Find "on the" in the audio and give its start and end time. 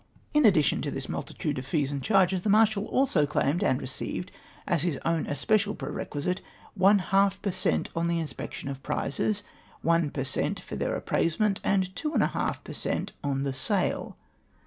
7.95-8.17, 13.23-13.53